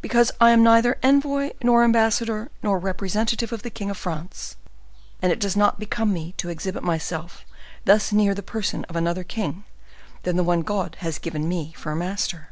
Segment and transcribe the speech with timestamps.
[0.00, 4.56] "Because I am neither envoy nor ambassador, nor representative of the king of France;
[5.20, 7.44] and it does not become me to exhibit myself
[7.84, 9.64] thus near the person of another king
[10.22, 12.48] than the one God has given me for a master."